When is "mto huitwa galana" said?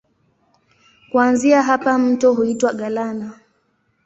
1.97-3.33